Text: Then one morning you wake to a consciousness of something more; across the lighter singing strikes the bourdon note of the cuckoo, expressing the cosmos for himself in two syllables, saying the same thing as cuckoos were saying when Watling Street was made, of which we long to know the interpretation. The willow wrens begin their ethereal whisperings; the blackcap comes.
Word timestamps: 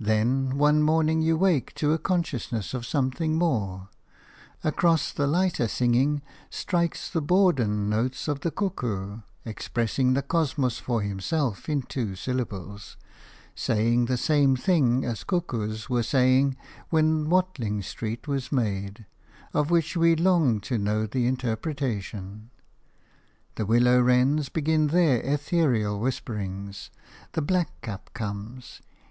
Then 0.00 0.56
one 0.56 0.82
morning 0.82 1.20
you 1.20 1.36
wake 1.36 1.74
to 1.74 1.92
a 1.92 1.98
consciousness 1.98 2.72
of 2.72 2.86
something 2.86 3.36
more; 3.36 3.90
across 4.64 5.12
the 5.12 5.26
lighter 5.26 5.68
singing 5.68 6.22
strikes 6.48 7.10
the 7.10 7.20
bourdon 7.20 7.90
note 7.90 8.28
of 8.28 8.40
the 8.40 8.50
cuckoo, 8.50 9.18
expressing 9.44 10.14
the 10.14 10.22
cosmos 10.22 10.78
for 10.78 11.02
himself 11.02 11.68
in 11.68 11.82
two 11.82 12.16
syllables, 12.16 12.96
saying 13.54 14.06
the 14.06 14.16
same 14.16 14.56
thing 14.56 15.04
as 15.04 15.22
cuckoos 15.22 15.90
were 15.90 16.02
saying 16.02 16.56
when 16.88 17.28
Watling 17.28 17.82
Street 17.82 18.26
was 18.26 18.50
made, 18.50 19.04
of 19.52 19.70
which 19.70 19.94
we 19.98 20.16
long 20.16 20.60
to 20.60 20.78
know 20.78 21.04
the 21.04 21.26
interpretation. 21.26 22.48
The 23.56 23.66
willow 23.66 24.00
wrens 24.00 24.48
begin 24.48 24.86
their 24.86 25.18
ethereal 25.20 26.00
whisperings; 26.00 26.88
the 27.32 27.42
blackcap 27.42 28.14
comes. 28.14 28.80